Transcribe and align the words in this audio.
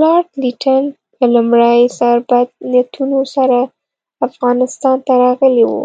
لارډ 0.00 0.28
لیټن 0.42 0.82
له 1.20 1.26
لومړي 1.34 1.80
سره 1.98 2.18
بد 2.30 2.48
نیتونو 2.72 3.20
سره 3.34 3.58
افغانستان 4.26 4.96
ته 5.06 5.12
راغلی 5.24 5.64
وو. 5.70 5.84